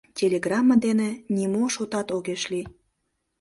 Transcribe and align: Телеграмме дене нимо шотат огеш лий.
Телеграмме 0.17 0.75
дене 0.85 1.09
нимо 1.35 1.63
шотат 1.75 2.07
огеш 2.15 2.43
лий. 2.51 2.65